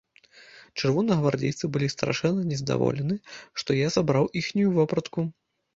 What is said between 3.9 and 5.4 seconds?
забраў іхнюю вопратку.